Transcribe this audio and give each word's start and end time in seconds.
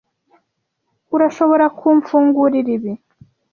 Urashobora 1.15 1.65
kumfungurira 1.77 2.67
ibi? 2.77 2.91